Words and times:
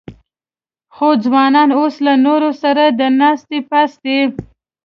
خو 0.95 1.07
ځوانان 1.23 1.69
اوس 1.79 1.95
له 2.05 2.13
نورو 2.25 2.49
سره 2.61 2.83
د 2.99 3.01
ناستې 3.19 3.57
پاستې 3.69 4.17